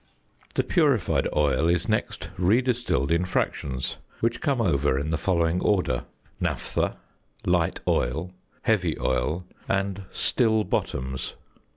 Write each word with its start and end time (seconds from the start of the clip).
The 0.55 0.63
purified 0.63 1.27
oil 1.35 1.67
is 1.69 1.87
next 1.87 2.31
re 2.39 2.59
distilled 2.59 3.11
in 3.11 3.23
fractions, 3.23 3.97
which 4.19 4.41
come 4.41 4.59
over 4.59 4.97
in 4.97 5.11
the 5.11 5.15
following 5.19 5.61
order: 5.61 6.05
"Naphtha," 6.39 6.97
"light 7.45 7.81
oil," 7.87 8.31
"heavy 8.63 8.97
oil," 8.99 9.45
and 9.69 10.05
"still 10.09 10.63
bottoms." 10.63 11.35